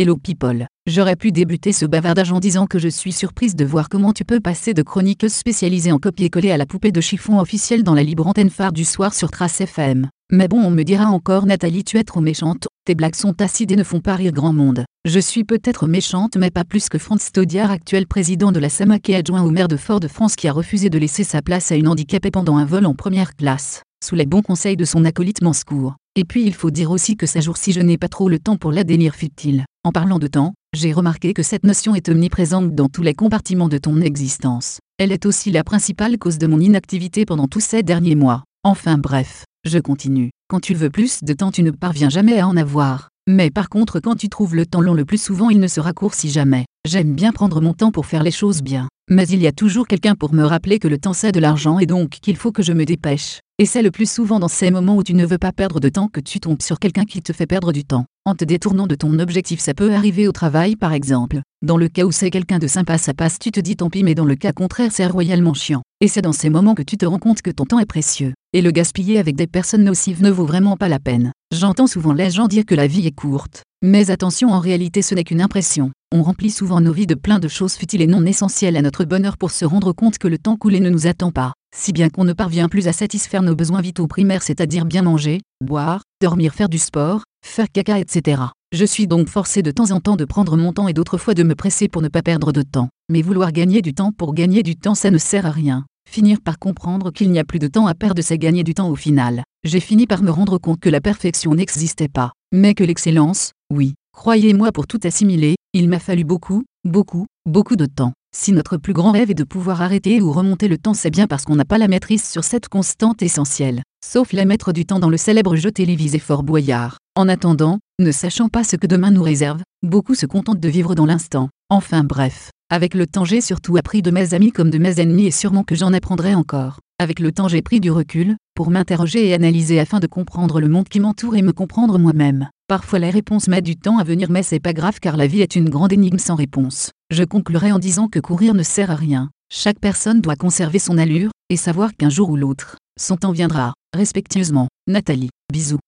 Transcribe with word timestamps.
Hello 0.00 0.16
people. 0.16 0.68
J'aurais 0.86 1.16
pu 1.16 1.32
débuter 1.32 1.72
ce 1.72 1.84
bavardage 1.84 2.30
en 2.30 2.38
disant 2.38 2.68
que 2.68 2.78
je 2.78 2.86
suis 2.86 3.10
surprise 3.10 3.56
de 3.56 3.64
voir 3.64 3.88
comment 3.88 4.12
tu 4.12 4.24
peux 4.24 4.38
passer 4.38 4.72
de 4.72 4.82
chroniqueuse 4.82 5.32
spécialisée 5.32 5.90
en 5.90 5.98
copier-coller 5.98 6.52
à 6.52 6.56
la 6.56 6.66
poupée 6.66 6.92
de 6.92 7.00
chiffon 7.00 7.40
officielle 7.40 7.82
dans 7.82 7.96
la 7.96 8.04
libre 8.04 8.24
antenne 8.24 8.48
phare 8.48 8.70
du 8.70 8.84
soir 8.84 9.12
sur 9.12 9.32
Trace 9.32 9.60
FM. 9.60 10.08
Mais 10.30 10.46
bon, 10.46 10.60
on 10.60 10.70
me 10.70 10.84
dira 10.84 11.06
encore 11.06 11.46
Nathalie, 11.46 11.82
tu 11.82 11.98
es 11.98 12.04
trop 12.04 12.20
méchante, 12.20 12.68
tes 12.84 12.94
blagues 12.94 13.16
sont 13.16 13.42
acides 13.42 13.72
et 13.72 13.76
ne 13.76 13.82
font 13.82 13.98
pas 13.98 14.14
rire 14.14 14.30
grand 14.30 14.52
monde. 14.52 14.84
Je 15.04 15.18
suis 15.18 15.42
peut-être 15.42 15.88
méchante, 15.88 16.36
mais 16.36 16.52
pas 16.52 16.62
plus 16.62 16.88
que 16.88 16.98
Franz 16.98 17.24
Stodiar, 17.24 17.72
actuel 17.72 18.06
président 18.06 18.52
de 18.52 18.60
la 18.60 18.68
SAMAC 18.68 19.10
et 19.10 19.16
adjoint 19.16 19.42
au 19.42 19.50
maire 19.50 19.66
de 19.66 19.76
Fort-de-France 19.76 20.36
qui 20.36 20.46
a 20.46 20.52
refusé 20.52 20.90
de 20.90 20.98
laisser 20.98 21.24
sa 21.24 21.42
place 21.42 21.72
à 21.72 21.74
une 21.74 21.88
handicapée 21.88 22.30
pendant 22.30 22.56
un 22.56 22.64
vol 22.64 22.86
en 22.86 22.94
première 22.94 23.34
classe 23.34 23.82
sous 24.04 24.14
les 24.14 24.26
bons 24.26 24.42
conseils 24.42 24.76
de 24.76 24.84
son 24.84 25.04
acolyte 25.04 25.42
Manscourt. 25.42 25.96
Et 26.14 26.24
puis 26.24 26.44
il 26.44 26.54
faut 26.54 26.70
dire 26.70 26.90
aussi 26.90 27.16
que 27.16 27.26
ces 27.26 27.42
jours-ci 27.42 27.72
je 27.72 27.80
n'ai 27.80 27.98
pas 27.98 28.08
trop 28.08 28.28
le 28.28 28.38
temps 28.38 28.56
pour 28.56 28.72
la 28.72 28.84
délire 28.84 29.14
futile. 29.14 29.64
En 29.88 29.90
parlant 29.90 30.18
de 30.18 30.26
temps, 30.26 30.52
j'ai 30.76 30.92
remarqué 30.92 31.32
que 31.32 31.42
cette 31.42 31.64
notion 31.64 31.94
est 31.94 32.10
omniprésente 32.10 32.74
dans 32.74 32.90
tous 32.90 33.00
les 33.00 33.14
compartiments 33.14 33.70
de 33.70 33.78
ton 33.78 34.02
existence. 34.02 34.80
Elle 34.98 35.12
est 35.12 35.24
aussi 35.24 35.50
la 35.50 35.64
principale 35.64 36.18
cause 36.18 36.36
de 36.36 36.46
mon 36.46 36.60
inactivité 36.60 37.24
pendant 37.24 37.48
tous 37.48 37.60
ces 37.60 37.82
derniers 37.82 38.14
mois. 38.14 38.44
Enfin 38.64 38.98
bref, 38.98 39.46
je 39.64 39.78
continue. 39.78 40.28
Quand 40.50 40.60
tu 40.60 40.74
veux 40.74 40.90
plus 40.90 41.24
de 41.24 41.32
temps 41.32 41.50
tu 41.50 41.62
ne 41.62 41.70
parviens 41.70 42.10
jamais 42.10 42.38
à 42.38 42.46
en 42.46 42.58
avoir. 42.58 43.08
Mais 43.26 43.50
par 43.50 43.70
contre 43.70 43.98
quand 43.98 44.16
tu 44.16 44.28
trouves 44.28 44.54
le 44.54 44.66
temps 44.66 44.82
long 44.82 44.92
le 44.92 45.06
plus 45.06 45.22
souvent 45.22 45.48
il 45.48 45.58
ne 45.58 45.68
se 45.68 45.80
raccourcit 45.80 46.28
jamais. 46.28 46.66
J'aime 46.90 47.14
bien 47.14 47.32
prendre 47.32 47.60
mon 47.60 47.74
temps 47.74 47.90
pour 47.90 48.06
faire 48.06 48.22
les 48.22 48.30
choses 48.30 48.62
bien. 48.62 48.88
Mais 49.10 49.28
il 49.28 49.42
y 49.42 49.46
a 49.46 49.52
toujours 49.52 49.86
quelqu'un 49.86 50.14
pour 50.14 50.32
me 50.32 50.42
rappeler 50.42 50.78
que 50.78 50.88
le 50.88 50.96
temps 50.96 51.12
c'est 51.12 51.32
de 51.32 51.38
l'argent 51.38 51.78
et 51.78 51.84
donc 51.84 52.08
qu'il 52.08 52.34
faut 52.34 52.50
que 52.50 52.62
je 52.62 52.72
me 52.72 52.86
dépêche. 52.86 53.40
Et 53.58 53.66
c'est 53.66 53.82
le 53.82 53.90
plus 53.90 54.10
souvent 54.10 54.40
dans 54.40 54.48
ces 54.48 54.70
moments 54.70 54.96
où 54.96 55.02
tu 55.02 55.12
ne 55.12 55.26
veux 55.26 55.36
pas 55.36 55.52
perdre 55.52 55.80
de 55.80 55.90
temps 55.90 56.08
que 56.08 56.20
tu 56.20 56.40
tombes 56.40 56.62
sur 56.62 56.78
quelqu'un 56.78 57.04
qui 57.04 57.20
te 57.20 57.34
fait 57.34 57.44
perdre 57.44 57.72
du 57.72 57.84
temps. 57.84 58.06
En 58.24 58.34
te 58.34 58.46
détournant 58.46 58.86
de 58.86 58.94
ton 58.94 59.18
objectif 59.18 59.60
ça 59.60 59.74
peut 59.74 59.92
arriver 59.92 60.28
au 60.28 60.32
travail 60.32 60.76
par 60.76 60.94
exemple. 60.94 61.42
Dans 61.60 61.76
le 61.76 61.88
cas 61.88 62.06
où 62.06 62.10
c'est 62.10 62.30
quelqu'un 62.30 62.58
de 62.58 62.66
sympa 62.66 62.96
ça 62.96 63.12
passe 63.12 63.38
tu 63.38 63.50
te 63.50 63.60
dis 63.60 63.76
tant 63.76 63.90
pis 63.90 64.02
mais 64.02 64.14
dans 64.14 64.24
le 64.24 64.34
cas 64.34 64.52
contraire 64.52 64.90
c'est 64.90 65.06
royalement 65.06 65.52
chiant. 65.52 65.82
Et 66.00 66.08
c'est 66.08 66.22
dans 66.22 66.32
ces 66.32 66.48
moments 66.48 66.74
que 66.74 66.82
tu 66.82 66.96
te 66.96 67.04
rends 67.04 67.18
compte 67.18 67.42
que 67.42 67.50
ton 67.50 67.66
temps 67.66 67.80
est 67.80 67.84
précieux. 67.84 68.32
Et 68.54 68.62
le 68.62 68.70
gaspiller 68.70 69.18
avec 69.18 69.36
des 69.36 69.46
personnes 69.46 69.84
nocives 69.84 70.22
ne 70.22 70.30
vaut 70.30 70.46
vraiment 70.46 70.78
pas 70.78 70.88
la 70.88 71.00
peine. 71.00 71.32
J'entends 71.54 71.86
souvent 71.86 72.14
les 72.14 72.30
gens 72.30 72.48
dire 72.48 72.64
que 72.64 72.74
la 72.74 72.86
vie 72.86 73.06
est 73.06 73.14
courte. 73.14 73.62
Mais 73.84 74.10
attention 74.10 74.48
en 74.54 74.58
réalité 74.58 75.02
ce 75.02 75.14
n'est 75.14 75.24
qu'une 75.24 75.42
impression. 75.42 75.92
On 76.12 76.22
remplit 76.22 76.50
souvent 76.50 76.80
nos 76.80 76.92
vies 76.92 77.06
de 77.06 77.14
plein 77.14 77.38
de 77.38 77.48
choses 77.48 77.74
futiles 77.74 78.02
et 78.02 78.06
non 78.06 78.24
essentielles 78.24 78.76
à 78.76 78.82
notre 78.82 79.04
bonheur 79.04 79.36
pour 79.36 79.50
se 79.50 79.64
rendre 79.64 79.92
compte 79.92 80.18
que 80.18 80.28
le 80.28 80.38
temps 80.38 80.56
coulé 80.56 80.80
ne 80.80 80.90
nous 80.90 81.06
attend 81.06 81.32
pas 81.32 81.52
si 81.74 81.92
bien 81.92 82.08
qu'on 82.08 82.24
ne 82.24 82.32
parvient 82.32 82.68
plus 82.68 82.88
à 82.88 82.92
satisfaire 82.92 83.42
nos 83.42 83.54
besoins 83.54 83.80
vitaux 83.80 84.06
primaires, 84.06 84.42
c'est-à-dire 84.42 84.84
bien 84.84 85.02
manger, 85.02 85.40
boire, 85.64 86.02
dormir, 86.20 86.54
faire 86.54 86.68
du 86.68 86.78
sport, 86.78 87.22
faire 87.44 87.70
caca, 87.72 87.98
etc. 87.98 88.42
Je 88.72 88.84
suis 88.84 89.06
donc 89.06 89.28
forcé 89.28 89.62
de 89.62 89.70
temps 89.70 89.90
en 89.90 90.00
temps 90.00 90.16
de 90.16 90.24
prendre 90.24 90.56
mon 90.56 90.72
temps 90.72 90.88
et 90.88 90.92
d'autres 90.92 91.18
fois 91.18 91.34
de 91.34 91.42
me 91.42 91.54
presser 91.54 91.88
pour 91.88 92.02
ne 92.02 92.08
pas 92.08 92.22
perdre 92.22 92.52
de 92.52 92.62
temps. 92.62 92.88
Mais 93.10 93.22
vouloir 93.22 93.52
gagner 93.52 93.82
du 93.82 93.94
temps 93.94 94.12
pour 94.12 94.34
gagner 94.34 94.62
du 94.62 94.76
temps, 94.76 94.94
ça 94.94 95.10
ne 95.10 95.18
sert 95.18 95.46
à 95.46 95.50
rien. 95.50 95.84
Finir 96.10 96.40
par 96.40 96.58
comprendre 96.58 97.10
qu'il 97.10 97.30
n'y 97.30 97.38
a 97.38 97.44
plus 97.44 97.58
de 97.58 97.68
temps 97.68 97.86
à 97.86 97.94
perdre, 97.94 98.22
c'est 98.22 98.38
gagner 98.38 98.64
du 98.64 98.74
temps 98.74 98.88
au 98.88 98.96
final. 98.96 99.42
J'ai 99.64 99.80
fini 99.80 100.06
par 100.06 100.22
me 100.22 100.30
rendre 100.30 100.58
compte 100.58 100.80
que 100.80 100.88
la 100.88 101.00
perfection 101.00 101.54
n'existait 101.54 102.08
pas, 102.08 102.32
mais 102.52 102.74
que 102.74 102.84
l'excellence, 102.84 103.52
oui. 103.72 103.94
Croyez-moi, 104.12 104.72
pour 104.72 104.86
tout 104.86 105.00
assimiler, 105.04 105.54
il 105.74 105.88
m'a 105.88 105.98
fallu 105.98 106.24
beaucoup, 106.24 106.64
beaucoup, 106.84 107.26
beaucoup 107.44 107.76
de 107.76 107.86
temps. 107.86 108.12
Si 108.34 108.52
notre 108.52 108.76
plus 108.76 108.92
grand 108.92 109.12
rêve 109.12 109.30
est 109.30 109.34
de 109.34 109.44
pouvoir 109.44 109.82
arrêter 109.82 110.20
ou 110.20 110.32
remonter 110.32 110.68
le 110.68 110.78
temps, 110.78 110.94
c'est 110.94 111.10
bien 111.10 111.26
parce 111.26 111.44
qu'on 111.44 111.56
n'a 111.56 111.64
pas 111.64 111.78
la 111.78 111.88
maîtrise 111.88 112.24
sur 112.24 112.44
cette 112.44 112.68
constante 112.68 113.22
essentielle. 113.22 113.82
Sauf 114.04 114.32
la 114.32 114.44
maître 114.44 114.72
du 114.72 114.86
temps 114.86 114.98
dans 114.98 115.10
le 115.10 115.16
célèbre 115.16 115.56
jeu 115.56 115.70
télévisé 115.70 116.18
Fort 116.18 116.42
Boyard. 116.42 116.98
En 117.16 117.28
attendant, 117.28 117.78
ne 117.98 118.12
sachant 118.12 118.48
pas 118.48 118.64
ce 118.64 118.76
que 118.76 118.86
demain 118.86 119.10
nous 119.10 119.22
réserve, 119.22 119.62
beaucoup 119.82 120.14
se 120.14 120.26
contentent 120.26 120.60
de 120.60 120.68
vivre 120.68 120.94
dans 120.94 121.06
l'instant. 121.06 121.48
Enfin 121.68 122.04
bref, 122.04 122.50
avec 122.70 122.94
le 122.94 123.06
temps 123.06 123.24
j'ai 123.24 123.40
surtout 123.40 123.76
appris 123.76 124.02
de 124.02 124.10
mes 124.10 124.34
amis 124.34 124.52
comme 124.52 124.70
de 124.70 124.78
mes 124.78 125.00
ennemis 125.00 125.26
et 125.26 125.30
sûrement 125.30 125.64
que 125.64 125.74
j'en 125.74 125.92
apprendrai 125.92 126.34
encore. 126.34 126.80
Avec 126.98 127.20
le 127.20 127.32
temps 127.32 127.48
j'ai 127.48 127.62
pris 127.62 127.80
du 127.80 127.90
recul, 127.90 128.36
pour 128.54 128.70
m'interroger 128.70 129.28
et 129.28 129.34
analyser 129.34 129.80
afin 129.80 130.00
de 130.00 130.06
comprendre 130.06 130.60
le 130.60 130.68
monde 130.68 130.88
qui 130.88 131.00
m'entoure 131.00 131.36
et 131.36 131.42
me 131.42 131.52
comprendre 131.52 131.98
moi-même. 131.98 132.48
Parfois 132.68 132.98
les 132.98 133.08
réponses 133.08 133.48
mettent 133.48 133.64
du 133.64 133.76
temps 133.76 133.96
à 133.96 134.04
venir 134.04 134.30
mais 134.30 134.42
c'est 134.42 134.60
pas 134.60 134.74
grave 134.74 135.00
car 135.00 135.16
la 135.16 135.26
vie 135.26 135.40
est 135.40 135.56
une 135.56 135.70
grande 135.70 135.94
énigme 135.94 136.18
sans 136.18 136.34
réponse. 136.34 136.90
Je 137.10 137.24
conclurai 137.24 137.72
en 137.72 137.78
disant 137.78 138.08
que 138.08 138.18
courir 138.20 138.52
ne 138.52 138.62
sert 138.62 138.90
à 138.90 138.94
rien. 138.94 139.30
Chaque 139.50 139.80
personne 139.80 140.20
doit 140.20 140.36
conserver 140.36 140.78
son 140.78 140.98
allure, 140.98 141.30
et 141.48 141.56
savoir 141.56 141.96
qu'un 141.96 142.10
jour 142.10 142.28
ou 142.28 142.36
l'autre, 142.36 142.76
son 143.00 143.16
temps 143.16 143.32
viendra. 143.32 143.72
Respectueusement, 143.96 144.68
Nathalie. 144.86 145.30
Bisous. 145.50 145.78